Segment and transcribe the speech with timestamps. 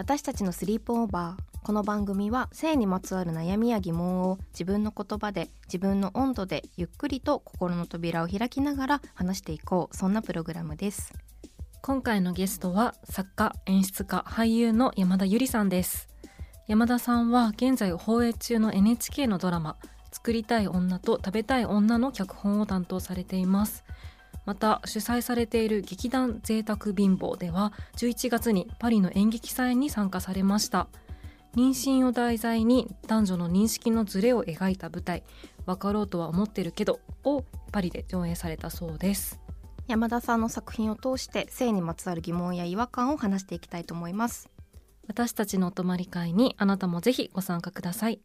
[0.00, 9.94] 私たちのスリープオーバーこの番組は性にまつわる悩みや疑問を自分の言葉で自分の温度でゆっくりと心の扉を開きながら話していこう。
[9.94, 11.12] そんなプログラムです。
[11.82, 16.08] 今回のゲストは作家演出家俳優の山田ゆりさんです。
[16.66, 19.76] 山田さんは現在放映中の NHK のドラマ
[20.12, 23.84] 作りたい女と食べたい女の脚本を担当されています。
[24.46, 30.88] また主催されている劇団贅沢貧乏では11月にパリの演劇祭に参加されました。
[31.54, 35.24] 妊娠を題材に男女の認識のズレを描いた舞台
[35.66, 39.40] 「分かろうとは思ってるけど」をパリで上映されたそうです。
[39.88, 44.48] 山田さんの作品を通して性にまつわる疑問や違和感を話していきたいと思います。
[45.10, 48.20] 私たちのお泊まり会にあなたもぜひご参加ください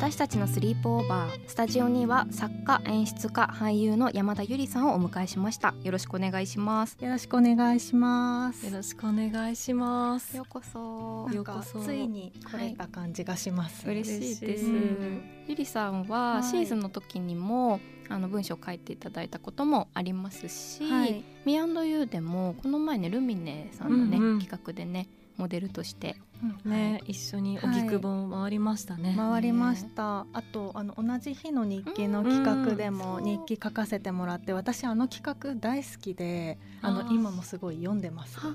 [0.00, 5.74] 私たちのスリープオーバースタジオには作家演出家俳優の山田ゆりさんをお迎えしました。
[5.82, 6.96] よろしくお願いします。
[6.98, 8.64] よろしくお願いします。
[8.64, 10.34] よろしくお願いします。
[10.34, 11.28] ようこそ。
[11.30, 11.80] ようこそ。
[11.80, 13.86] ついに来れた感じがします。
[13.86, 14.64] 嬉しいです。
[14.64, 17.78] うんゆりさんははいシーズンの時にも、
[18.08, 21.22] あの文章を書いていただいたこともありますし、はい。
[21.44, 24.38] ミアンドユーでもこの前ねルミネさんのね、うんうん。
[24.38, 26.16] 企画でねモデルとして
[26.64, 26.70] うん。
[26.70, 30.26] ね、一緒に荻窪を回りましたね、回りました。
[30.32, 33.24] あとあの同じ日の日記の企画でもうん。
[33.24, 38.38] 日記書かせてもらって、私あの企画大好きで、あの今もすごい読んでます。
[38.42, 38.50] な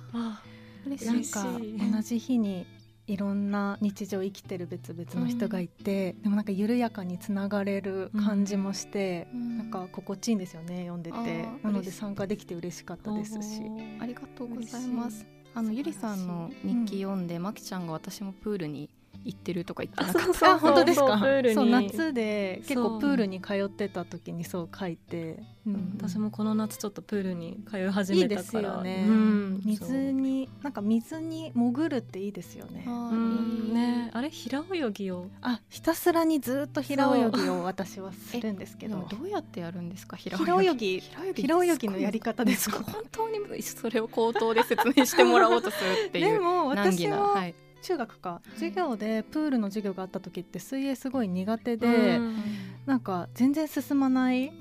[1.13, 1.59] んか
[1.91, 2.67] 同じ日に
[3.07, 9.57] いろんな日常生きてる別々の人がいて、でもなんか緩やかにつながれる感じもして、うん。
[9.59, 11.47] なんか心地いいんですよね読んでて。
[11.63, 13.61] なので参加できて嬉しかったですし。
[13.99, 15.25] ありがとうございます
[15.57, 18.89] あのゆりさんの日記読んで、まきちゃんが私もプールに
[19.25, 20.51] 行ってるとか言ってなかった。
[20.51, 21.19] あ本当ですか？
[21.53, 25.97] そう夏で結構プールに通ってた時にそう書いて、うん。
[25.97, 32.85] 私もこの夏ちょっとプールに通い始いいですめたからよね、うん、水になんか水に潜るっていいですよね。
[33.73, 34.11] ね。
[34.13, 35.27] あれ平泳ぎを。
[35.41, 39.07] あひたすらにずっと平泳ぎを私はするんですけど。
[39.09, 40.17] どうやってやるんですか？
[40.17, 40.99] 平平泳ぎ。
[40.99, 41.41] 平泳ぎ。
[41.41, 42.83] 平泳ぎのやり方ですか？
[42.83, 46.33] 本当にそれを口頭で説明してもらおうとするっていう。
[46.33, 47.21] でも難私は儀な。
[47.21, 48.41] はい中学か。
[48.55, 52.35] 授業でプールの授業があった時って水泳すごい苦手で、うん。
[52.85, 54.51] なんか全然進まない。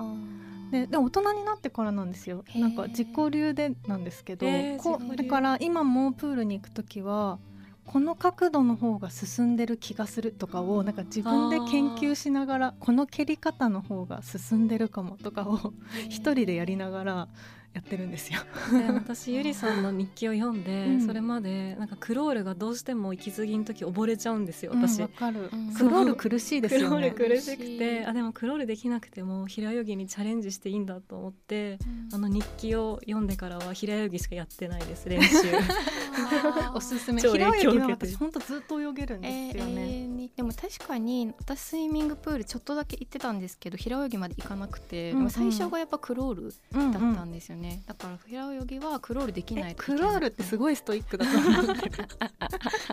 [0.71, 2.43] ででも大人になってからなんですよ。
[2.55, 4.45] なんか自己流でなんですけど、
[4.77, 7.39] こだから今もプールに行く時は
[7.85, 15.73] この角度の方が進んでる気がするとかをなんか自分で研究しながらこの蹴り方の方が進んでるかもとかを
[16.09, 17.27] 一人でやりながら
[17.75, 18.39] やってるんですよ。
[18.71, 21.05] で私ゆりさんの日記を読んで、うん。
[21.05, 25.49] それまでなんかクロールがどうしても息継ぎの時溺れちゃうんですよ私、うんわかる。
[25.51, 25.73] うん。
[25.73, 31.77] クロール苦しいですクローよねル苦しくてあでもクロールできなくても平泳ぎにチャレンジしていいんだと思って
[32.13, 35.35] あの日記を読んでからは平泳ぎしかやってないです練習。
[36.73, 37.21] おすすめ。
[37.21, 52.07] 超平泳ぎは私本当ずっと泳げるんですよね、永遠にでも確かに私スイミングプールちょっとだけ行ってたんですけど平泳ぎまで行かなくて、最初がやっぱクロールうんだったんですよね、だから平泳ぎはクロールできないクロールってすごいストイックだと思ってる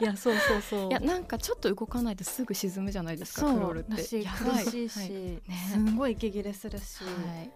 [0.01, 0.91] いやそうそうそう。
[0.91, 3.97] いやなんかちょっと動かないとすぐ沈むじゃないですかクロールって。
[3.97, 4.65] だしやばい。
[4.65, 5.11] 苦しいし、はい。
[5.11, 5.43] ね。
[5.73, 7.11] すんごい息切れするし、は
[7.43, 7.51] い。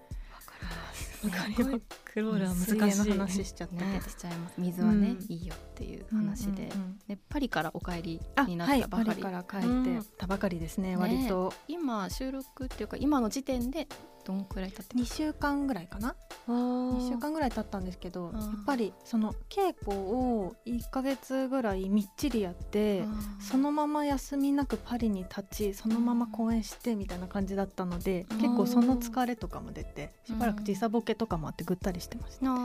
[1.25, 1.81] わかります。
[2.05, 3.11] クロールは難しい。
[3.13, 3.77] 話しちゃって。
[3.77, 4.01] て、ね。
[4.07, 5.27] しちゃいます水はね、うん。
[5.33, 9.99] いいよっていう話で,、うんうんうんでパリからお帰りあになっはいたばかり、パリから帰うん。
[9.99, 10.97] ってたばかりですね、ね。
[10.97, 11.53] 割と。
[11.69, 13.89] 今収録っていうか今の時点で
[14.27, 16.17] どんくらい経ってま2す週間ぐらいかな。
[16.49, 23.05] 2週間ぐらい経ったんですけどやっぱりその稽古を1ヶ月ぐらいみっちりやって
[23.41, 28.39] そのまま休みなくパリに立ちそのまま公演してみたいな感じだったのでうん。
[28.39, 32.53] 結構その疲れとかも出てしばらく時差ボケとかもあってぐったりしてました。
[32.53, 32.57] お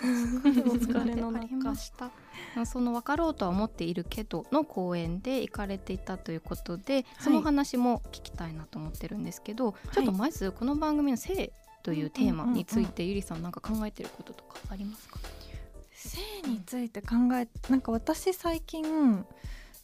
[0.80, 1.74] 疲れの中。
[1.76, 2.10] した
[2.66, 11.52] その分かろうとは思っているけどの公演で行かれていたということで、その話も聞きたいなと思ってるんですけど、ちょっとまずこの番組の「性」
[11.82, 15.18] というテーマについてゆりさんなんか考えてることとかありますか？
[15.92, 16.18] 性
[16.48, 19.24] について考えなんか私最近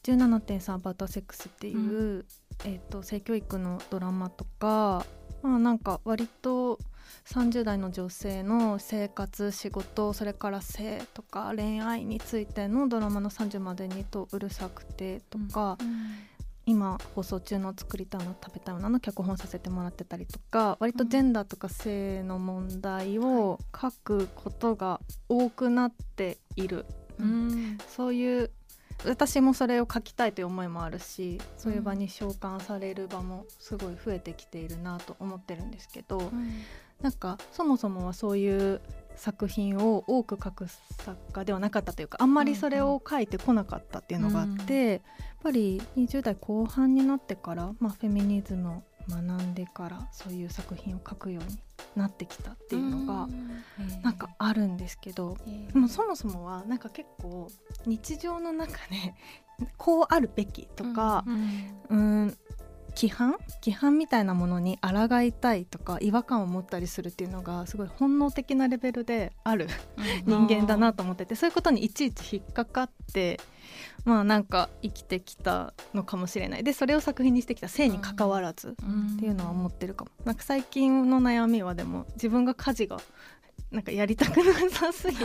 [0.02, 2.24] 17.3バーターセックスっていう、
[2.64, 5.04] えー、と性教育のドラマとか
[5.42, 6.78] まあなんか割と
[7.26, 15.76] 30代の女性の生活仕事それから性とか恋愛についてのドラマの30までにとうるさくてとか、
[16.66, 26.84] 今放送中の作りたいの食べたいのの脚本させてもらってたりとか割とジェンダーとか性の問題を書くことが多くなっている、
[27.18, 27.78] うん。
[27.88, 28.50] そういう
[29.04, 36.32] 私もそれを書きたいという思いもあるしそういう場に召喚される場もすごい増えてきているなと思ってるんですけど、
[37.00, 38.80] なんかそもそもはそういう
[39.16, 45.00] 作品を多く書く作家ではなかったというかあんまりそれを書いてこなかったっていうのがあって、やっ
[45.42, 51.58] ぱり20代後半になってから、まあ、フェミニズムを学んでからそういう作品を書くように
[51.94, 53.28] なってきたっていうのが
[54.02, 55.36] なんかあるんですけど、
[55.72, 57.48] でもそもそもはなんか結構
[57.86, 59.14] 日常の中で
[59.78, 61.24] こうあるべきとか、
[61.88, 62.36] うん
[62.96, 63.34] 規範？
[63.62, 69.68] 規範みたいなものに抗いたいとか違和感を持ったりするっていうのがすごい本能的なレベルである
[70.24, 73.38] 人間だなと思っててそういうことにいちいち引っかかって
[74.06, 76.64] まあなんか生きてきたのかもしれない。
[76.64, 80.10] でそれを作品にしてきた性に関わらずっていうのは思ってるかも。
[80.24, 82.98] なんか最近の悩みはでも自分が家事が
[83.70, 85.24] なんかやりたくなさすぎて。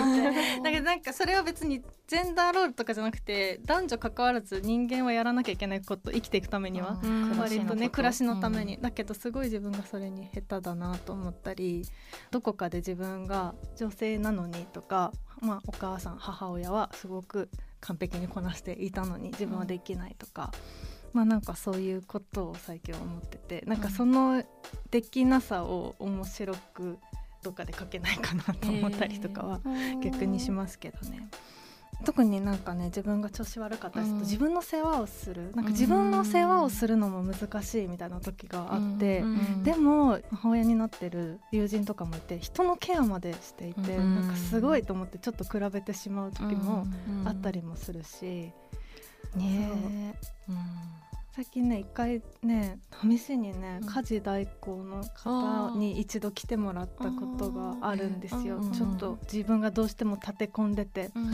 [0.63, 6.99] だけどなんかそれは別にジェンダーロールとかじゃなくて男女関わらず人間はやらなきゃいけないこと生きていくためには。
[7.03, 7.37] うん。
[7.37, 8.71] 割とね暮らしのために。
[8.71, 11.85] に、だけどすごい自分がそれに下手だなと思ったり
[12.31, 15.11] どこかで自分が女性なのにとか、
[15.41, 17.49] まあ、お母さん母親はすごく
[17.79, 20.51] 完璧にこなしていたのに自分はできないとか。
[21.13, 23.63] まあなんかそういうことを最近は思ってて。
[23.67, 24.41] なんかその
[24.91, 26.99] できなさを面白く
[27.43, 29.59] どっかで書けないかなと思ったりとかは
[30.03, 31.27] 逆にしますけどね。
[32.03, 34.23] 特になんかね自分が調子悪かったりすると、うん。
[34.23, 35.51] 自分の世話をする。
[35.55, 39.63] なんか自分の世話をするのも難しいみたいな時があって、うん。
[39.63, 44.15] でも母親になってる友人とかもいて人のケアまでしていて、うん。
[44.15, 48.51] なんかすごいと思ってちょっと比べてしまう時もうんあったりもするし、
[49.35, 50.15] ね
[51.33, 53.87] 最近ね一回ね試しにねうん。
[53.87, 58.57] 家事代行の方に一度来てもらったことがあるんですよ。
[58.57, 61.31] うんちょっと自分がどうしても立て込んでてうん。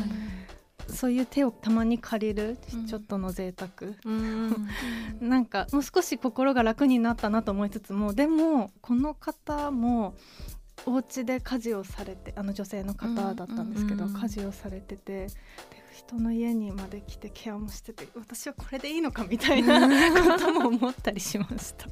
[0.88, 2.85] そういう手をたまに借りるうん。
[2.85, 4.67] ちょっとの贅沢、うん。
[5.19, 10.13] なんかもう少し心が楽になったなと思いつつもでもこの方も
[10.85, 15.33] お家で家事をされてあの女性の方だったんですけど、家事をされててで
[15.97, 19.81] 人の家にまで来てケアもしてて私はこれでいいのかみたいな
[20.31, 21.88] ことも思ったりしました。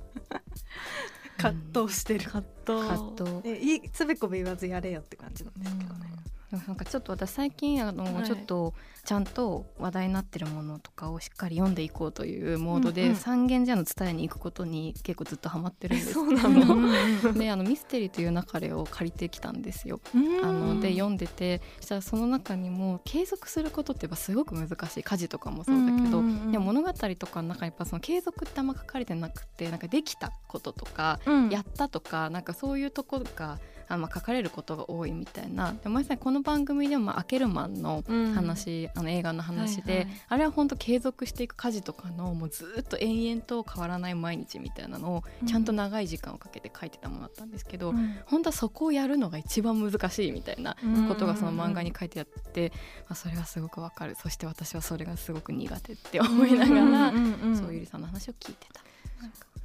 [1.37, 3.41] 葛藤してる、葛藤葛藤。
[3.41, 6.14] でいいつべこべ言わずやれよって感じなんですけどね、
[6.51, 8.73] なんかちょっと私最近あの、はいちょっと
[9.05, 16.21] ちゃんと話題になってるものとかをしっかり読んでいこうというモードで、うんうん三軒茶屋の伝えに行くことに結構ずっとハマってるんですけど。
[16.21, 19.99] そうなのであのミステリーという流れを借りてきたんですよ。
[20.15, 26.21] うんあので読んでてそしたらその中にも継続することってやっぱすごく難しい家事とかもそうだけど、
[26.51, 31.49] でも物語とかの中にやっぱその継続ってあんま書かれてなくてなんかできたこととか、うん。
[31.49, 35.73] やったとかなんかそういうとこがあ、まあ、書かれることが多いみたいな。
[35.73, 40.21] でまさにこの番組でも、まあ、アケルマンの話、あの映画の話で、はいはい。
[40.29, 48.17] あれは本当継続していく家事とかのもうずっと延々と変わらない毎日みたいなのをちゃんと長い時間をかけて書いてたものだったんですけど、うん。
[48.25, 51.07] 本当はそこをやるのが一番難しいみたいなうん。
[51.07, 54.15] ことがその漫画に書いてあって、まあ、それはすごくわかる。
[54.15, 57.57] そして私はそれがすごく苦手って思いながら、うんうんうん。
[57.57, 58.84] そうゆりさんの話を聞いてた。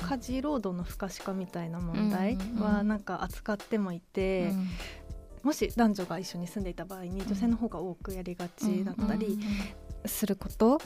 [0.00, 2.62] 家事労働の不可視化みたいな問題うんうんうん。
[2.62, 4.52] はなんか扱ってもいて、
[5.42, 9.38] もし男女が一緒に住んでいた場合に女性の方が多くやりがちだったり
[10.06, 10.80] すること、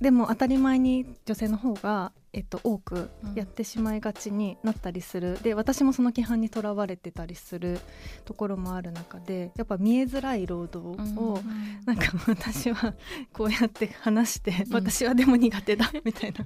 [0.00, 7.80] でも当たり前に女性の方がえっと、多くやってしまいがちになったりする、うん、で私もその規範にとらわれてたりする
[8.26, 11.42] ところもある中でやっぱ見えづらい労働を、うん、
[11.86, 12.92] なんか私は
[13.32, 16.44] こうやって話して、うん、私はでも苦手だ みたいな。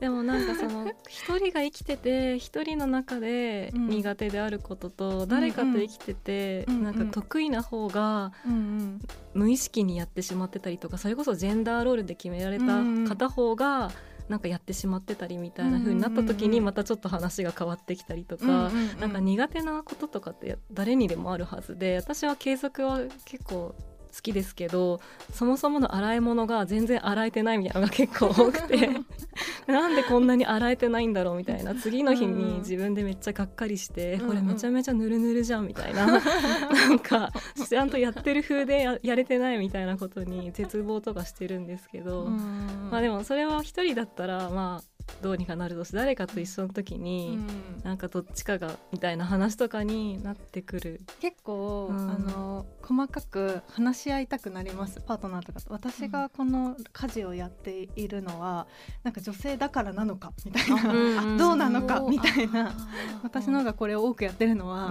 [0.00, 8.32] でもなんかその一人が生きてて一人の中で苦手であることと、誰かと生きてて、なんか得意な方が
[9.34, 13.90] 無意識にやってしまってたりとかそれこそジェンダーロールで決められた片方が
[14.30, 18.70] なんかやってしまってたりみたいな風になった時にまたちょっと話が変わってきたりとか、
[19.00, 23.74] なんか苦手なこととかって誰にでもあるはずで私は継続は結構
[24.14, 25.00] 好きですけど
[25.32, 28.90] そもそもの洗い物が全然洗えてないみたいなのが結構多くて
[29.66, 37.30] なんでこんなに洗えてないんだろうみたいな次の日に自分でめっちゃがっかりして、うん、これめちゃめちゃぬるぬるじゃんみたいな、なんか
[37.68, 42.26] ちゃんとやってる風でやれてないみたいなことに絶望とかしてるんですけど、
[42.90, 44.89] まあでもそれは一人だったらまあ
[45.22, 47.38] どうにかなるとし誰かと一緒の時に、
[47.78, 51.00] うん、なんかどっちかがみたいな話とかになってくる。
[51.20, 55.00] 結構、うん、あの細かく話し合いたくなります。
[55.00, 55.72] パートナーとかと。
[55.72, 62.72] 私がこの家事をやっているのは、うん、なんか女性だからなのかみたいな、 どうなのかみたいな。
[63.22, 64.90] 私の方がこれを多くやってるのは、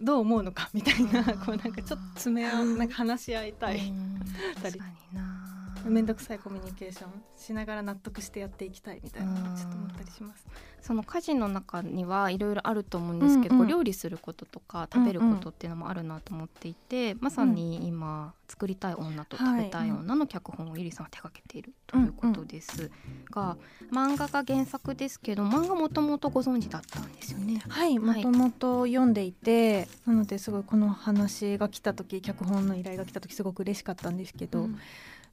[0.00, 1.24] どう思うのかみたいな。
[1.24, 3.92] こうなんかちょっと詰め合うなんか話し合いたい。
[4.62, 5.57] 確かにな
[5.88, 10.46] 面倒くさいコミュニケーションしながら納得してやっていきたいみたいなちょっと思ったりします。
[10.80, 22.90] その家事の中にはいろいろあると思うんですけど、うんうん、料理することとか食べることっていうのもあるなと思っていて、うんうん、まさに今「作りたい女と食べたい女」の脚本をゆりさんは手掛けているということです
[23.30, 23.56] が、
[23.90, 27.62] 漫画が原作ですけど漫画もともとご存知だったんですよね。
[27.68, 34.62] はいもともと読んでいてなのですごいこの話が来た時脚本の依頼が来た時すごく嬉しかったんですけど。
[34.62, 34.78] うん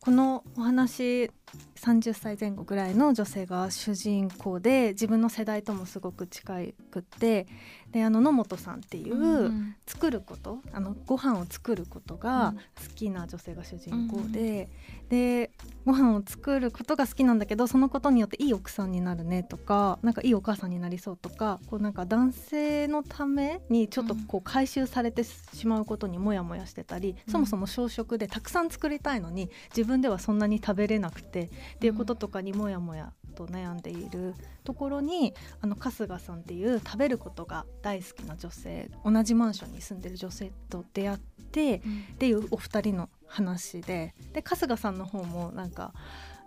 [0.05, 1.31] このお話
[1.77, 6.59] 30歳前後ぐらいの女性が主人公で自分の世代ともすごく近
[6.91, 7.47] くって
[7.95, 9.53] であの野本さんっていう
[9.87, 14.67] 作ること、あのご飯を作ることが好きな女性が主人公で、
[15.03, 15.51] うん、で
[15.85, 41.17] ご飯を作ることが好きなんだけどそのことによっていい奥さんになるねとかなんかいいお母さんになりそうとかこうなんか男性のためにちょっとこう回収されてしまうことにモヤモヤしてたり、うん、そもそも小食でたくさん作りたいのに自分ではそんなに食べれなくてっていうこととかにモヤモヤと悩んでいるところにあの春日さんっていう食べることが大好きな女性同じマンションに住んでる女性と出会っ
[41.51, 45.93] て、うん、っていうお二人の話でで春日さんの方もなんか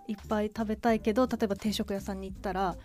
[0.08, 2.76] いっぱい食べたいけど例えば定食屋さんに行ったら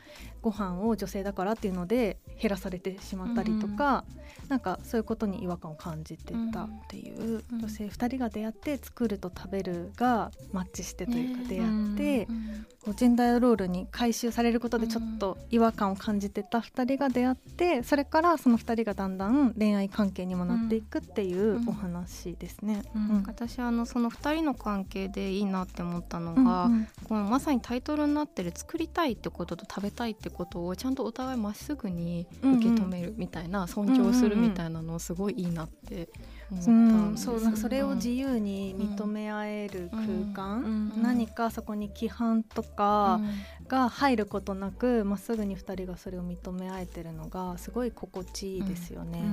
[0.41, 4.03] ご飯を女性だからっていうので減らされてしまったりとか、
[4.43, 7.43] うん、なんかそういうことに違和感を感じてたっていう。
[7.51, 12.25] 女性2人が出会って作ると食べるがマッチしてというか出会って、
[12.83, 22.83] こうジェンダーロールに回収されることでちょっと違和感を感じてた2人が出会ってそれからその2人がだんだん恋愛関係にもなっていくっていうお話ですね。
[22.95, 36.09] うんうん、私あのその2人の関係でいいなって思ったのが、うんうん、このまさにタイトルになってる「作りたい」ってことと「食べたい」ってことをちゃんとお互いまっすぐに受け止めるみたいな、うんうん、尊重するみたいなのすごいいいなって
[36.67, 43.19] うん、そうなんかそれを自由に認め合える空間、うん、何かそこに規範とか
[43.73, 49.23] が入ることなくまっすぐに2人がそれを認め合えてるのがすごい心地いいですよね。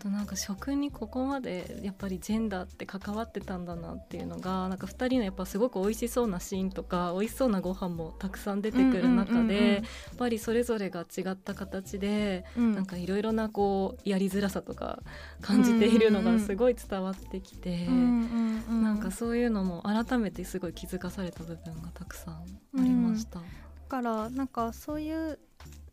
[0.00, 9.82] となんか食にここまでやっぱりジェンダーって関わってたんだなっていうのがなんか2人のやっぱすごく美味しそうなシーンとか美味しそうなご飯もたくさん出てくる中でやっ
[10.16, 15.00] ぱりそれぞれが違った形で、うん、なんかいろいろなこうやりづらさとか
[15.42, 17.86] 感じているのがすごい伝わってきて、
[18.68, 22.38] なんかそういうのも改めてすごい気づかされた部分がたくさんあ
[22.76, 23.40] りました。
[23.40, 23.50] うん、だ
[23.88, 25.38] からなんかそういう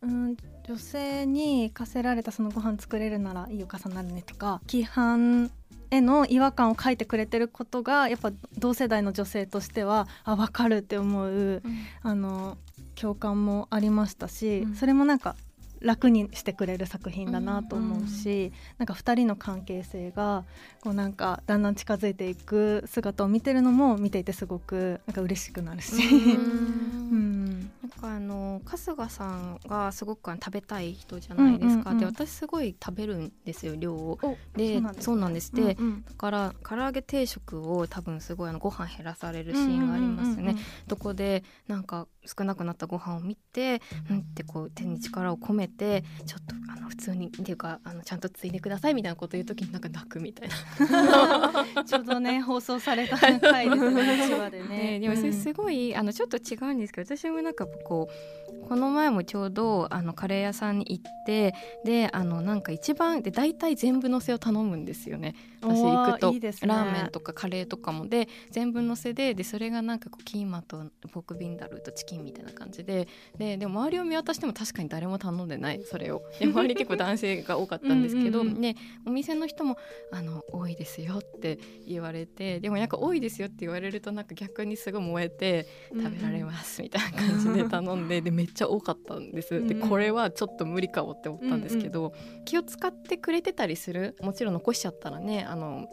[0.02, 5.50] うん、女性に課せられたそのご飯作れるならいいお母さんになるねとか規範
[5.90, 11.62] への違和感を書いてくれてることがやっぱ同世代の女性としてはあ分かるって思う、うん、
[12.02, 12.58] あの
[12.96, 15.36] 共感もありましたし、うん、それもなんか
[15.82, 20.44] 楽にしてくれる作品だなと思うし、うん、なんか2人の関係性が
[20.80, 25.94] こうなんかだんだん近づいていく姿を見てるのも見ていてすごくなんか嬉しくなるし。
[25.96, 34.18] うん なんかあの春日さんがすごく食べたい人じゃないですか、うんうんうん、で私すごい食べるんですよ量を。
[34.56, 51.84] でそうなんですで、うんうん、だから唐揚げ定食を多分すごいあのご飯減らされるシーンがありますね、うんうんうん、どこでなんか少なくなったご飯を見てうんってこう手に力を込めてちょっとあの普通にっていうかあのちゃんとついでくださいみたいなこと言う時になんか泣くみたいな。
[51.84, 53.38] ちょうどね放送された回
[53.68, 65.34] ですね1話でねね、 でもそれすごい、あのちょっと違うんですけど私もなんかこうこの前もちょうどあのカレー屋さんに行ってであのなんか一番で大体全部のせを頼むんですよね。
[65.60, 66.32] 私行くと。
[66.32, 66.40] ね。
[66.62, 68.06] ラーメンとかカレーとかも。
[68.08, 73.08] で全部のせででそれがなんかこうキーマとポークビンダルとチキンみたいな感じで。
[73.38, 76.22] ででも周りを見渡しても確かに誰も頼んでないそれを。
[76.38, 78.44] で周り結構男性が多かったんですけど。
[78.44, 78.76] ね
[79.06, 79.76] お店の人も
[80.12, 82.60] あの多いですよって言われて。
[82.60, 88.20] でもなんか多いですよって言われるとなんか逆にすごい燃えて食べられますみたいな感じで頼んで。
[88.20, 89.66] でめっちゃ多かったんです。
[89.66, 92.12] でこれはちょっと無理かもって思ったんですけど。
[92.44, 94.16] 気を使ってくれてたりする？
[94.20, 95.86] もちろん残しちゃったらねあの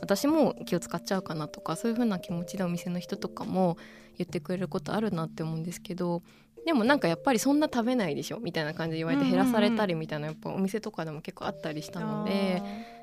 [0.00, 3.76] 私も気を使っちゃうかなとかそういう風な気持ちでお店の人とかも
[4.18, 6.22] 言ってくれることあるなって思うんですけど
[6.64, 12.62] でもなんかやっぱりそんな食べないでしょみたいな感じで言われて減らされたりみたいなやっぱお店とかでも結構あったりしたので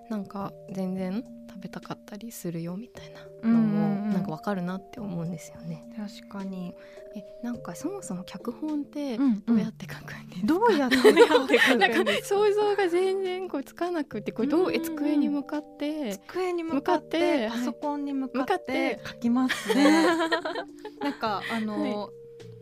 [0.10, 4.08] なんか全然食べたかったりするよみたいなのうんうんうん。
[4.08, 5.86] もなんかわかるなって思うんですよね。
[5.96, 6.76] 確かに、
[7.16, 18.72] えなんかそもそも脚本ってんどうやって書くんですか、どうやってどうやって書くん なんかです想像が全然こうつかなくてこれどう机に向かって机に向かって向かってパソコンに向か向かっって。
[18.72, 20.06] て書きますね。
[21.02, 22.12] なんかあの、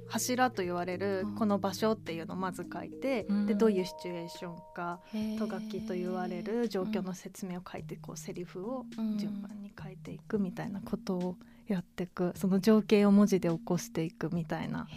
[0.10, 1.36] 柱と言われるうん。
[1.36, 3.46] この場所っていうのをまず書いて、うん。
[3.46, 5.00] でどういうシチュエーションか
[5.38, 9.18] と書きと言われる状況の説明を書いてこうセリフをうん。
[9.18, 11.36] 順番に書いていくみたいなことを
[11.68, 14.88] やっていくその情景を文字で起こしていくみたいな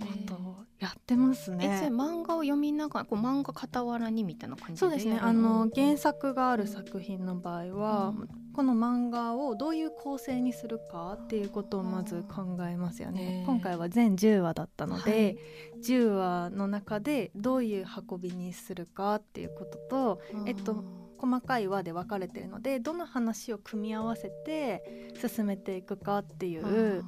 [0.00, 1.88] ことをやってますね。
[1.92, 4.78] 漫画を読みながらこう漫画傍らにみたいな感じで？
[4.78, 5.18] そうですね。
[5.20, 13.44] あの原作がある作品の場合は、うんこの漫画をどういう構成にするかっていうことをまず考えますよね。
[13.46, 15.38] 今回は全10話だったので、はい。
[15.82, 20.84] 10話の中でどういう運びにするかっていうこととえっと
[21.18, 27.04] 細かい輪で分かれてるのでどの話を組み合わせて進めていくかっていう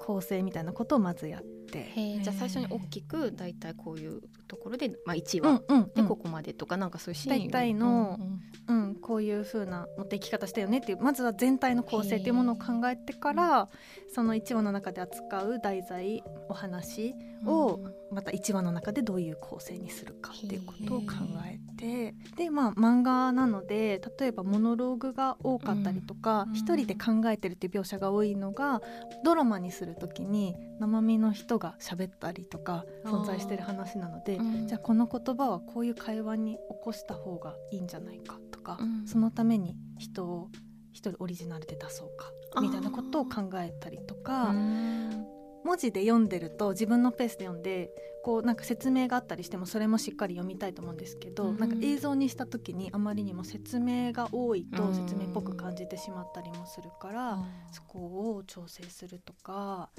[0.00, 1.57] 構成みたいなことをまずやって。
[1.76, 2.22] へー。
[2.22, 5.94] じゃあ最初に大きくだいたいこういうところで、まあ、1話うんうんうん。
[5.94, 7.48] でここまでとかなんかそういうシーン。
[7.48, 8.88] 大体のうんうん。
[8.88, 13.68] うん、こういう風な持っていき方したよねっていうまずは全体の構成っていうものを考えてから
[14.12, 17.14] その1話の中で扱う題材お話
[17.46, 21.06] をまた1話の中でどういう構成にするかっていうことを考
[21.46, 26.54] えてでまあ漫画なので例えばモノローグが多かったりとかうん。
[26.54, 28.80] 一人で考えてるっていう描写が多いのが
[29.24, 34.66] ドラマにする時に生身の人が喋ったりとか存在してる話なのでうん。
[34.66, 39.06] じゃあこの言葉はこういう会話に起こした方がいいんじゃないかとか、うん。
[39.06, 40.48] そのために人を
[40.92, 45.37] 一人オリジナルで出そうかみたいなことを考えたりとかうん
[45.68, 47.90] 文字で読んでると自分のペースで読んで
[48.24, 57.38] こうなんか説明があったりしてもそれもしっかり読みたいと思うんですけど、うんなんか映像にした時にあまりにも説明が多いとうん説明っぽく感じてしまったりもするから、
[57.70, 57.98] そこ
[58.34, 59.90] を調整するとか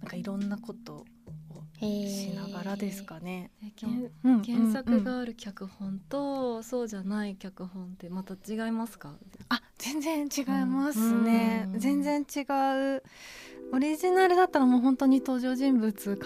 [0.00, 1.04] なんかいろんなことを
[1.80, 3.50] しながらですかね。
[3.62, 4.98] え原作うん。
[4.98, 5.04] うん。
[5.04, 9.14] がある脚本とそうじゃない脚本ってまた違いますか？
[9.48, 11.78] あ全然違いますね、うん。
[11.78, 12.40] 全然違
[12.96, 13.02] う
[13.72, 16.24] オリジナルだったらもう本当に登場人物考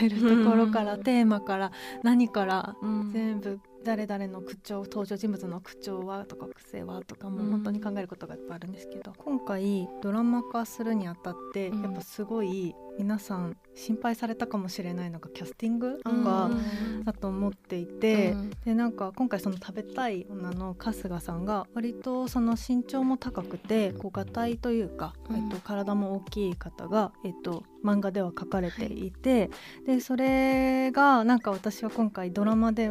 [0.00, 1.02] えるところから、うん。
[1.02, 3.10] テーマから何からうん。
[3.12, 11.82] 全部誰々の口調登場人物の口調はとか癖はとかもうん本当に考えることがいっぱいあるんですけど、今回ドラマ化するにあたって、うん。
[11.82, 16.54] やっぱすごい皆さん心配されたかもしれないのがキャスティングとうんかう
[17.00, 17.04] ん。
[17.04, 18.32] だと思っていて。
[18.32, 18.50] うん。
[18.64, 25.36] でなんか今回その食べたい女の春日さんが割とその身長も高くてこうがたいというか、うん。
[25.36, 29.50] えっと、体も大きい方が、えっと、漫画では書かれていて、
[29.86, 32.90] でそれがなんか私は今回ドラマで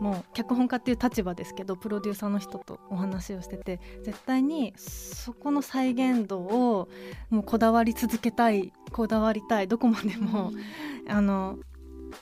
[0.00, 6.88] もう脚本家っていう立場ですけどプロデューサーの人とお話をしてて絶対にそこの再現度を
[7.30, 10.52] もうこだわり続けたいこだわりたいどこまでも、
[11.08, 11.58] あの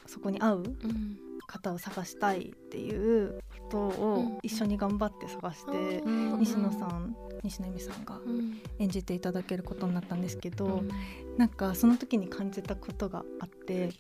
[0.07, 1.19] そこに合ううん。
[1.53, 6.39] 方を探したいっていうことを一緒に頑張って探して、うん。
[6.39, 8.63] 西野さん西野由美さんがうん。
[8.79, 10.89] 演じていただけることになったんですけど、うん。
[11.37, 13.91] なんかその時に感じたことがあって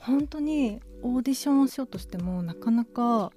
[0.00, 3.32] 本当にオーディションをしようとしてもなかなか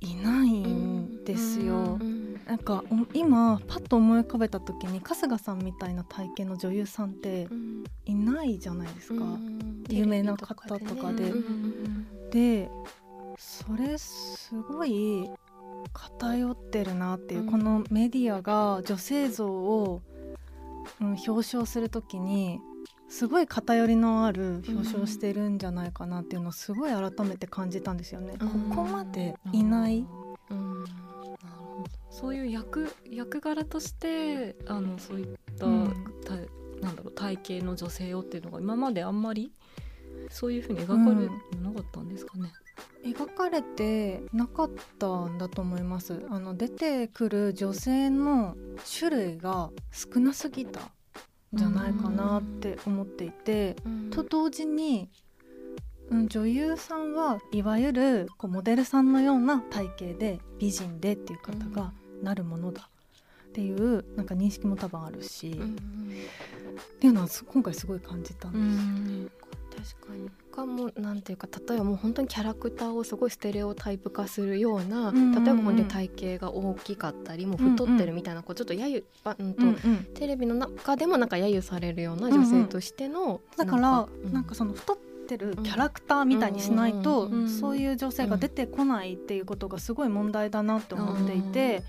[0.00, 1.98] いないんですよ。
[2.00, 7.84] うんなんかお今パッと思い浮かべた時に春日さんみたいな体型の女優さんってうん。
[8.04, 9.24] いないじゃないですか。
[9.24, 11.30] うん有名な方とかで。
[11.30, 12.70] うんで
[13.38, 15.28] それすごい
[15.92, 17.50] 偏ってるなっていう、うん。
[17.50, 20.02] このメディアが女性像を、
[21.00, 22.60] うん、表彰するときに
[23.08, 28.34] すごい偏りのある表彰をしてるんじゃないかなっていうのをすごい改めて感じたんですよね。
[28.40, 28.70] うん。
[28.70, 30.06] ここまでいない、
[30.50, 30.84] うん。
[32.10, 35.94] そういう役役柄としてあのそういった、うん。
[36.24, 36.34] た
[36.80, 39.52] なんだろう体型の女性をっていうのが今まであんまり
[40.30, 42.52] そういうふうに描かれてなかったんですかね。
[43.04, 46.26] 描かれてなかったんだと思います。
[46.28, 48.56] あの出てくる女性の
[48.98, 50.80] 種類が少なすぎた。
[50.80, 50.82] ん
[51.52, 54.10] じゃないかなって思っていて、うん。
[54.10, 55.08] と同時に、
[56.10, 62.88] うん、女優さんはいわゆるこうモデルさんのような体型で美人でっていう方がなるものだ。
[63.48, 65.76] っていうなんか認識も多分あるし、っうん
[67.00, 68.62] ていうのはす今回すごい感じたんです。
[68.62, 69.30] うん。
[69.96, 75.44] 確かにかもなんていうか例えばもう本当にキャラクターをすごいステレオタイプ化するような、うんうんうん。
[75.44, 79.54] 例えば本当に体型が大きかったりもう太ってるみたいな、こうちょっと揶揄あうん。
[79.54, 80.04] と、うんうん。
[80.14, 84.96] テレビの中でもなんか揶揄されるような女性としての、だからうなんかその太っ
[85.28, 91.82] てるキャラクターみたいにしないとうんうんうんそういう女性が出てこないっていうことがすごい問題だなって思っていて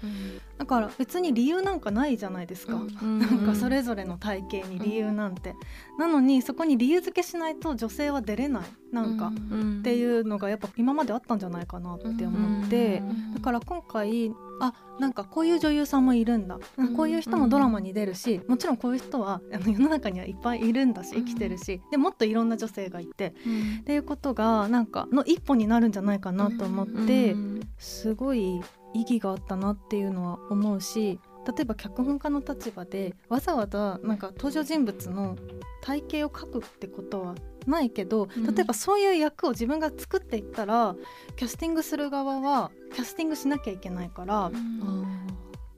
[0.58, 2.76] だから別に理由なんかないじゃないですか。
[2.76, 3.20] うん。
[3.20, 5.56] なんかそれぞれの体型に理由なんて、
[6.00, 8.64] なのにそこに理由付けしないと女性は出れない。
[8.92, 9.80] なんか、うん。
[9.80, 13.34] っていうのがやっぱ今まであったんじゃないかなって思って、うん。
[13.36, 16.96] だから今回あなんかこういう女優さんもいるんだ、うん。
[16.96, 21.26] こういう人もドラマに出るしもちろんこういう人は あの世の中にはいっぱいいるんだしうん。
[21.26, 23.36] 生きてるし、でもっといろんな女性がいて。
[23.46, 23.78] うん。
[23.82, 27.62] っていうことがなんかの一歩になるんじゃないかなと思って、うん。
[27.78, 28.62] すごい
[28.98, 35.38] 意義があったなっていうのは思うし例えば脚本家の立場でわざわざなんか登場人物の
[35.82, 37.36] 体型を描くってことは
[37.68, 38.56] ないけどうん。
[38.56, 40.96] 例えばそういう役を自分が作っていったら、
[41.36, 44.52] キャスティングする側はキャスティングしなきゃいけないから、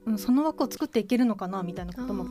[0.06, 0.18] うん。
[0.18, 2.24] その枠を作っていけるのかなみたいなことも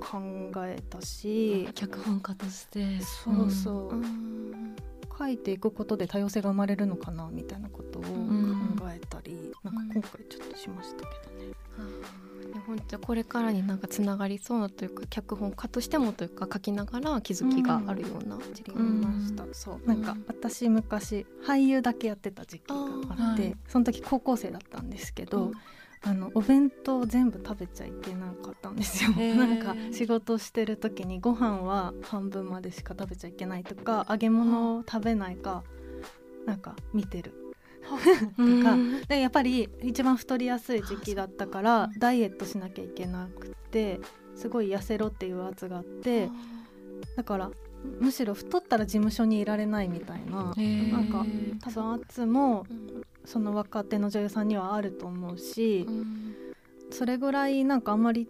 [0.00, 3.00] 考えたし、脚本家として。
[3.00, 4.76] そうそう、うん
[5.18, 8.78] 書いていくことで多様性が生まれるのかなみたいなことを考ん。
[8.94, 11.54] えたり、なんか今回ちょっとしましたけどね。
[12.52, 19.88] で本当これからになんかつながりそうなというか脚本家としてもというか書きながら気づきがあるような時期思いました、そう。
[19.88, 23.56] なんか私昔俳優だけやってた時期があってはい。
[23.68, 25.52] その時高校生だったんですけど、
[26.06, 29.34] あのお弁当全部食べちゃいけなかったんですよ、へー。
[29.34, 35.64] なんか仕事してる時にご飯は半分までしか食べちゃいけないとか揚げ物を食べないか
[36.46, 37.32] なんか見てる。
[37.82, 37.92] と
[38.64, 38.76] か
[39.08, 44.00] でやっぱり一番太りやすい時期だったからダイエットしなきゃいけなくて
[44.34, 46.28] すごい痩せろっていう圧があって
[47.16, 47.50] だから
[48.00, 51.24] むしろ太ったら事務所にいられないみたいななんか
[51.62, 52.66] 多分圧も
[53.26, 55.86] その若手の女優さんにはあると思うし
[56.90, 58.28] それぐらいなんかあんまり、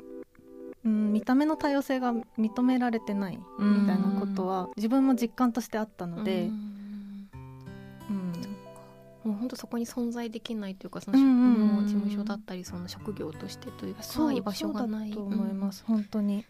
[0.85, 7.29] うん、見た目の多様性が認められてないみたいなことは自分も実感としてあったので、うん。
[9.25, 11.19] もう本当そこに存在できないというかその、
[11.83, 15.11] 事務所だったりその職業としてというかそう居場所がない。
[15.11, 16.45] と思います、本当に。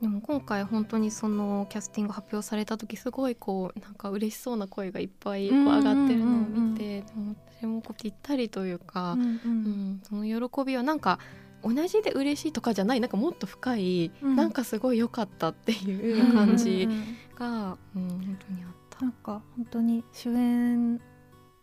[0.00, 5.84] でも今回本当にそのキャスティング発表された時すごいこうなんか嬉しそうな声がいっぱいこううんうんうんうん。
[5.84, 11.18] 上がってるのを見て、でも私もこうぴったりというか、うんうんその喜びはなんか
[11.64, 14.36] 同じで嬉しいとかじゃないなんかもっと深い、うん。
[14.36, 17.16] なんかすごい良かったっていう感じうんうんうん。
[17.36, 19.04] が、うん本当にあった。
[19.04, 21.00] なんか本当に主演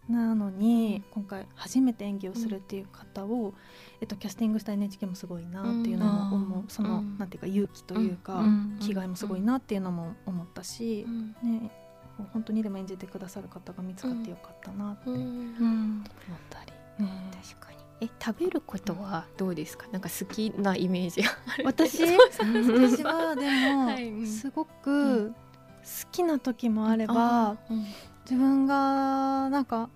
[0.09, 3.53] なのに、今回初めて演技をするっていう方を、
[4.01, 7.17] えっと、キャスティングした NHK もすごいなっていうのも思う、うんその、うん。
[7.17, 8.77] なんていうか勇気というか、うん。
[8.79, 11.29] 気概もすごいなっていうのも思ったしう、ん。
[11.41, 11.71] ね、
[12.33, 15.27] 本当にでも演じてくださる方が見つかってよかったなって思っうん。
[15.27, 15.31] う
[15.67, 16.03] ん
[16.49, 16.71] たり、
[17.49, 17.77] 確かに。
[18.01, 19.87] え食べることはどうですか？
[19.91, 21.97] なんか好きなイメージがある私？
[22.05, 22.17] そう
[22.89, 25.35] 私はでも、すごうく好
[26.11, 27.57] きな時もあれば、
[28.29, 29.89] 自分がなんか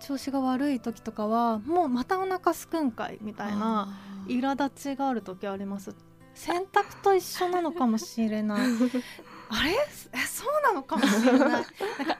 [0.00, 3.88] 調子が悪い時とかはもうまたお腹すくんかいみたいな
[4.26, 5.94] 苛立ちがある時あります。
[6.34, 8.60] 洗濯と一緒なのかもしれない。
[9.48, 9.70] あれ？
[10.12, 11.38] えそうなのかもしれない。
[11.38, 11.70] なんか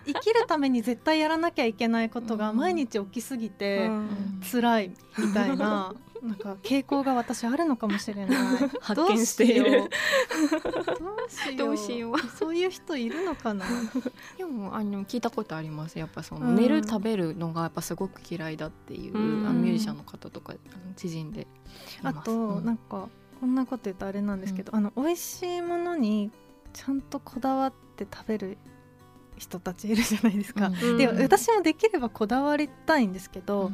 [0.06, 4.40] 生きるために絶対やらなきゃいけないことが毎日起きすぎてうん。
[4.50, 5.94] 辛いみたいな
[6.26, 8.36] なんか傾向が私あるのかもしれない。
[8.80, 9.88] 発見している。
[11.56, 12.18] どうしよう。
[12.36, 13.64] そういう人いるのかな。
[14.36, 15.98] でもあの聞いたことあります。
[15.98, 16.56] やっぱその、うん。
[16.56, 19.46] 寝る食べるのがやっぱすごく嫌いだっていう、うん。
[19.46, 20.54] あのミュージシャンの方とか
[20.96, 21.46] 知人で
[22.02, 22.64] あと、うん。
[22.64, 23.08] なんか
[23.40, 26.32] こんなこと言うとあれなんですけど、あの美味しいものに
[26.72, 28.58] ちゃんとこだわって食べる
[29.36, 30.66] 人たちいるじゃないですか。
[30.66, 30.98] うん。
[30.98, 31.22] でうん。
[31.22, 33.70] 私もできればこだわりたいんですけど、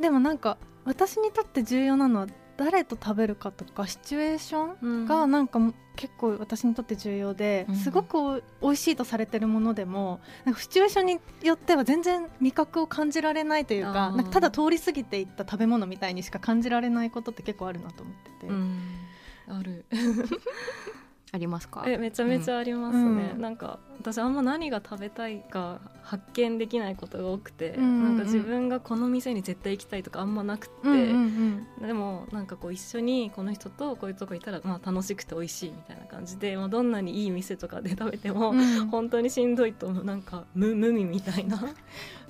[0.00, 5.60] でもなんか私にとって重要なのは誰と食べるかとかシチュエーションがなんか
[5.96, 7.76] 結構私にとって重要で、うん。
[7.76, 18.46] すごく美味しいとされてるものでもなんかシチュエーションによっては全然味覚を感じられないというかなんかただ通り過ぎていった食べ物みたいにしか感じられないことって結構あるなと思ってて。
[18.46, 18.80] うん。
[19.50, 19.84] ある
[21.32, 21.84] ありますか？
[21.86, 23.40] えめちゃめちゃありますね、うん。
[23.40, 28.04] なんか私あんま何が食べたいか発見できないことが多くて、うんうんうん。
[28.04, 38.86] なんか自分がこの店に絶対行きたいとかあんまなくって、うんうんでもなんかこう一緒にこの人とこういうとこ行ったらまあ楽しくて美味しいみたいな感じで、まあ、どんなにいい店とかで食べても、うん。
[38.88, 41.62] 本当にしんどいとなんか無無味みたいな。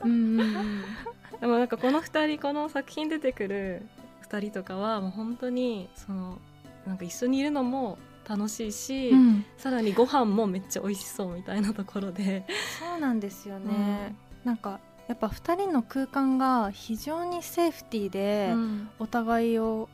[0.05, 0.83] うんうんうん。
[1.41, 3.83] でもなんかこの2人この作品出てくる
[4.29, 6.39] 2人とかはもう本当にその
[6.87, 9.45] なんか一緒にいるのも楽しいし、うん。
[9.57, 12.45] さらにご飯もめっちゃ美味しそうみたいなところで、
[12.79, 14.15] そうなんですよね、
[14.45, 18.89] なんかやっぱ2人の空間が非常にセーフティーで、うん。
[18.99, 19.89] お互いを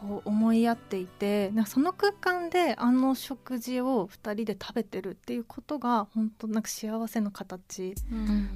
[0.00, 7.94] こう思い合っていてなんかその空間であの食事を2人で食べてるっていうことが本当なんか幸せの形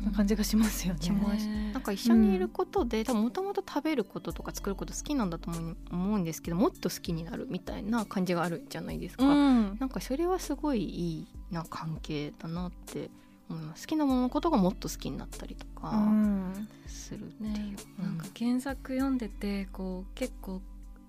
[0.02, 1.02] な感じがしますよね。
[1.02, 9.76] しますなんか一緒にいることでもともと食べることとか作ること好きなんだと思う思うんですけどもっと好きになるみたいな感じがあるじゃないですか、うん。
[9.78, 13.10] なんかそれはすごいいいな関係だなって
[13.50, 13.86] 思います。
[13.86, 16.68] 好きなもののことがもっと好きになったりとうかん。
[16.86, 20.62] するっていう、ね、なんか原作読んでてこう結構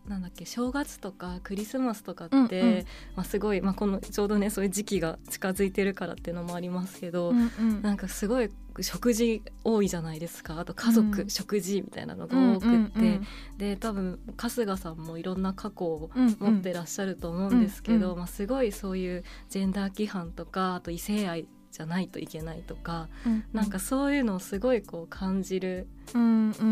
[0.08, 2.86] なんだっけ正月とかクリスマスとかって、うんうん。
[3.15, 7.82] まあ、すごい、まあ、このちょうどねそういう時期が近づいてるからっていうのもありますけど、うんうん。
[7.82, 8.50] なんかすごい
[8.82, 10.60] 食事多いじゃないですか。
[10.60, 11.30] あと家族、うん。
[11.30, 12.76] 食事みたいなのが多くって、うん。
[12.76, 18.18] うんうんで多分春日さんもいろんな過去を持ってらっしゃると思うんですけど、うんうん。
[18.20, 23.10] まあ、すごいそういうジェンダー規範とかあと異性愛じゃないといけないとか、
[23.52, 26.64] なんかそういうのをすごいこう感じるうんうんう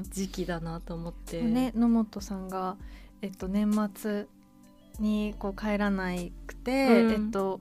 [0.00, 0.02] ん。
[0.10, 1.40] 時期だなと思って。
[1.40, 2.76] ね野本さんが、
[3.22, 4.26] えっと、年末
[4.98, 6.12] にこう帰らな
[6.48, 7.12] くて、うん。
[7.12, 7.60] えっと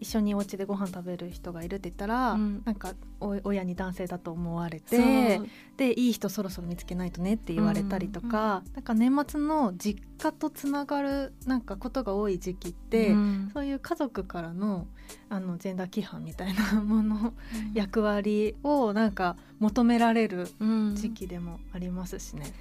[0.00, 2.62] 一緒にお家でご飯食べる人がいるって言ったら、うん。
[2.64, 5.40] なんかお親に男性だと思われて
[5.76, 13.50] でいい人そろそろ見つけないとねって言われたりとか、なんか年末の実家とつながるなんかことが多い時期って、うん。
[13.52, 14.86] そういう家族からの
[15.30, 17.32] あのジェンダー規範みたいなもの
[17.74, 20.94] 役割をなんか求められるうん。
[20.94, 22.52] 時期でもありますしね。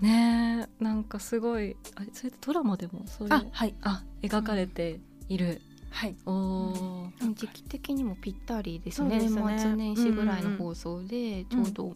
[0.00, 3.74] ねえなんかすごいあそれドラマでもそういうあはい。
[3.82, 5.60] あ描かれている、
[5.94, 6.16] はい。
[6.26, 9.20] おおー時期的にもぴったりですね。
[9.20, 9.42] ですね。
[9.42, 11.94] 年末年始ぐらいの放送でちょうど、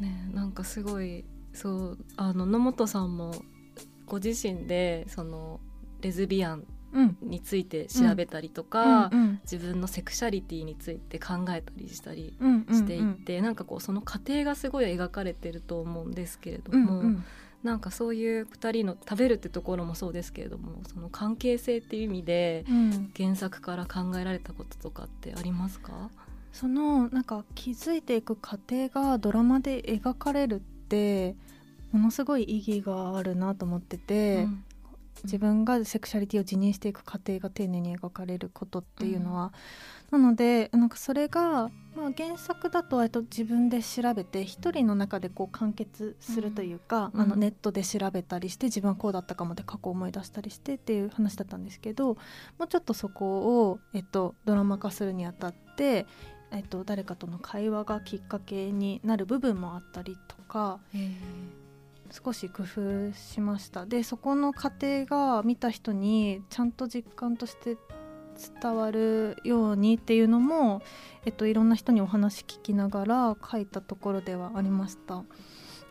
[0.00, 3.34] ねなんかすごいそうあの野本さんも
[4.06, 5.60] ご自身でその
[6.00, 7.16] レズビアンうん。
[7.22, 17.24] について調べたりとか、うん自分のセクシャリティについて考えたりしたりうんうんしていって、なんかこうその過程がすごい描かれてると思うんですけれども、うんうん
[17.62, 23.12] なんかそういう2人の食べるってところもそうですけれどもその関係性っていう意味でうん。
[23.16, 26.10] 原作から考えられたこととかってありますか、
[26.52, 31.36] そのなんか気づいていく過程がドラマで描かれるって
[31.92, 34.64] ものすごい意義があるなと思ってて、うん。
[35.24, 39.52] 自分がセクシャリティを自認していく過程が丁寧に描かれることっていうのは、
[40.12, 47.20] なのでなんかそれが、まあ、原作だと割と自分で調べて一人の中でこう完結するというか、うん。
[47.22, 52.08] あのネットで調べたりして自分はこうだったかもで過去を思い出したりしてっていう話だったんですけど
[52.58, 56.06] もうちょっとそこを、えっと、ドラマ化するにあたって、
[56.50, 60.78] えっと、誰かとの会話がきっかけになる部分もあったりとか
[62.10, 63.86] 少し工夫しました。
[63.86, 67.78] でそこの過程が見た人にちゃんと実感として
[68.62, 70.82] 伝わるようにっていうのも、
[71.24, 75.22] えっと、いろんな人にお話聞きながら書いたところではありました。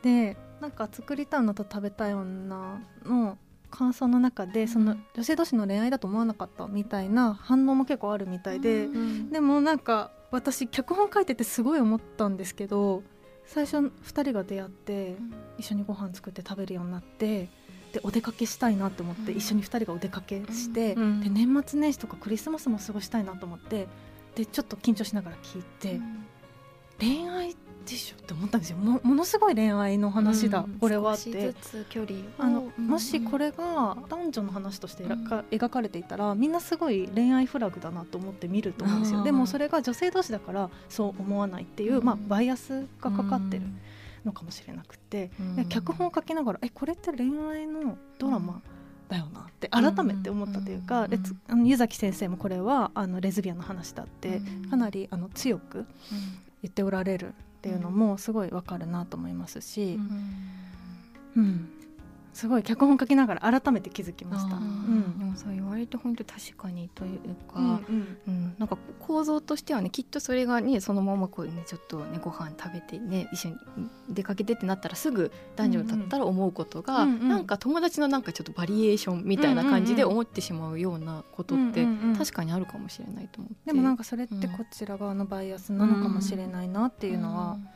[0.01, 3.38] でなんか作りたい女と食べたい女の
[3.69, 9.30] 感想の中でその女性同士の恋愛だと思わなかったみたいな反応も結構あるみたいで、うん。
[9.32, 13.04] でもなんか私脚本書いててすごい思ったんですけど
[13.45, 15.15] 最初2人が出会って
[15.58, 17.49] 一緒にご飯作って食べるようになって
[17.93, 19.38] でお出かけしたいなと思ってうん。
[19.38, 21.21] 一緒に2人がお出かけして、うん。
[21.21, 23.88] で年末年始とかクリスマスも過ごしたいなと思って
[24.36, 25.99] でちょっと緊張しながら聞いて、
[26.99, 28.77] 恋愛でしょって思ったんですよ。
[28.77, 30.73] もものすごい恋愛の話だ、うん。
[30.80, 31.54] これはって。
[32.38, 32.88] あのうん。
[32.88, 39.23] もしこれが男女の話として描かれていたらみんなすごい恋愛フラグだなと思って見ると思うんですよ。
[39.23, 42.04] でもそれが女性同士だからそう思わないっていう、うん。
[42.04, 43.63] まあ、バイアスがかかってる
[44.25, 48.62] のかもしれなくて、で脚本を書きながらえこれって恋愛のドラマ
[49.10, 55.86] だよなって改めて思ったというか、うんレツあの湯崎先生もこれはあのレズビアンの話だってかなりあの強く
[56.62, 57.31] 言っておられるっ
[57.62, 59.99] ていうのもすごいわかるなと思いますし、
[61.36, 61.69] うん
[62.33, 64.55] すごい脚本書きながら改めて気づきました。
[64.55, 65.19] うん。
[65.19, 67.19] でもそう言われて本当確かにという
[67.51, 68.17] か、うんうん。
[68.27, 73.55] うん、なんか構造としてはねきっとそれがねそのままこうねちょっとねご飯食べてね一緒に
[74.09, 77.29] 出かけてってなったらすぐ男女だったら思うことが、うんうん。
[77.29, 81.85] なんか友達のなんかちょっとバリエーションみたいな感じで思ってしまうようなことって
[82.17, 83.55] 確かにあるかもしれないと思って。
[83.67, 87.67] でもなんかそれってうんこちら側のバイアスなのかもしれないなっていうのは、うん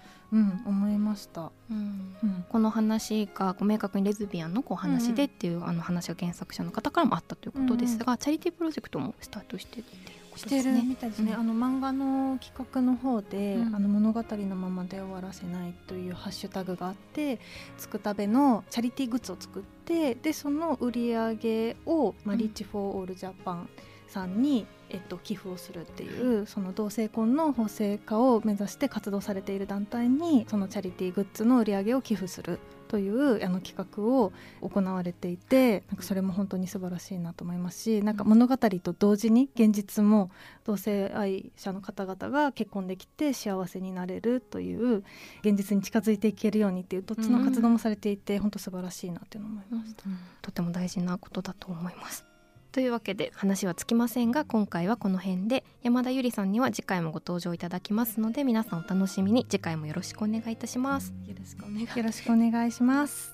[0.65, 1.51] 思いました。
[1.69, 2.15] うん。
[2.23, 2.45] うん。
[2.49, 10.83] この話がこう明確にレズビアンのこう話でっていう、あの話が原作者の方からもあったということですが、チャリティープロジェクトもスタートしてるっていうことですね。
[10.85, 11.39] みたいですね、うん。
[11.39, 13.75] あの漫画の企画の方で、うん。
[13.75, 17.39] あの物語のままで終わらせないというハッシュタグがあって
[17.77, 22.39] つくたべのチャリティーグッズを作ってでその売り上げを、まあ、うん。
[22.39, 23.69] マリッジ・フォー・オール・ジャパン
[24.07, 40.29] さんに、えっと、寄付をするっていうその同性婚の法制化を目指して活動されている団体にそのチャリティーグッズの売り上げを寄付するというあの企画を行われていてなんかそれも本当に素晴らしいなと思いますしなんか物語と同時に現実も
[40.65, 45.03] 同性愛者の方々が結婚できて幸せになれるという
[45.43, 50.03] 現実に近づいていけるようにっていうどっちの活動もされていて、本当素晴らしいなっていうのを思いました。
[50.41, 52.34] とても大事なことだと思います。
[52.75, 55.63] というわけで話はつきませんが今回はこの辺で。
[55.81, 59.45] 山田ゆりさんには次回もご登場いただきますので皆さんお楽しみに。
[59.45, 61.13] 次回もよろしくお願いいたします。
[61.25, 61.83] よろしくお願い。
[61.83, 63.33] よろしくお願いします。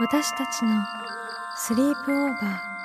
[0.00, 0.70] 私たちの
[1.58, 2.76] スリープオーバー。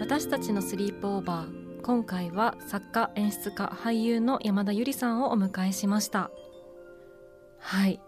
[0.00, 6.30] 私たちのスリープオーバー今回は作家演出家俳優の山田ゆりさんをお迎えしました。
[7.58, 8.00] はい。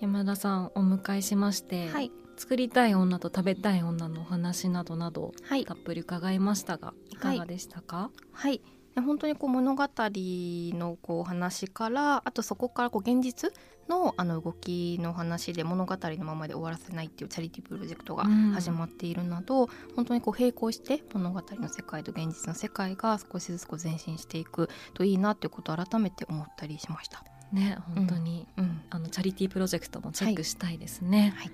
[0.00, 2.12] 山田さんお迎えしまして、はい。
[2.36, 5.64] 作りたい女と食べたい女のお話などなどはい。
[5.64, 8.58] たっぷり伺いましたがいかがでしたか、はい。
[8.58, 8.64] で
[9.00, 13.52] 本当にこう物語のこうお話からあとそこからこう現実
[13.88, 18.52] のあの動きの話で物語のままで終わらせないっていうチャリティープロジェクトがうん。
[18.52, 27.24] 始まっているなど、本当にこう並行して物語の世界と現実の世界が少しずつこう前進していくといいなっていうことを改めて思ったりしました。
[27.52, 31.50] ね本当に、うん、あのチャリティープロジェクトもチェックしたいですね、はい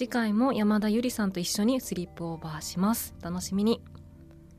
[0.00, 3.14] 次回も山田ゆりさんと一緒にスリープオーバーします。
[3.20, 3.82] お楽しみに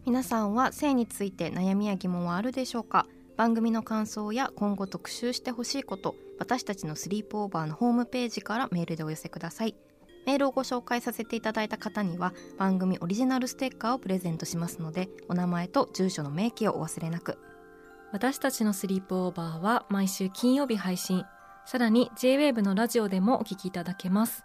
[0.06, 3.06] 皆さんは性について悩みや疑問はあるでしょうか？
[3.38, 9.76] 番組の感想や今後特集してほしいこと私たちのスリープオーバーのホームページからメールでお寄せください。
[10.26, 17.38] メールをご紹介させていただいた方には番組オリジナルステッカーをプレゼントしますのでお名前と住所の明記をお忘れなく。
[18.12, 21.24] 私たちのスリープオーバーは毎週金曜日配信。
[21.66, 24.44] さらに JWAVE のラジオでもお聞きいただけます。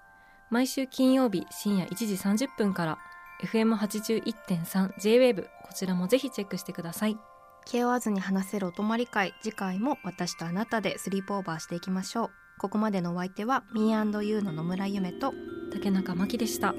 [0.51, 2.15] 毎週金曜日深夜1時
[2.47, 2.99] 30分から
[3.43, 7.19] FM81.3JWAVE こちらもぜひチェックしてください。
[7.65, 12.31] 気負わずに話せるお泊まり会次回も私とあなたでスリープオーバーしていきましょう。
[12.59, 15.35] ここまでのお相手は Me&You の野村夢と
[15.73, 16.75] 竹中真希でした